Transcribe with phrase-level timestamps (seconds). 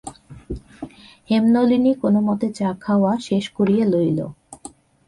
[1.29, 4.19] হেমনলিনী কোনোমতে চা-খাওয়া শেষ করিয়া লইল।